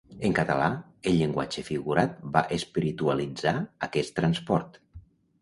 En 0.27 0.35
català, 0.37 0.69
el 1.11 1.17
llenguatge 1.19 1.63
figurat 1.67 2.15
va 2.39 2.43
espiritualitzar 2.57 3.55
aquest 3.91 4.19
transport. 4.23 4.83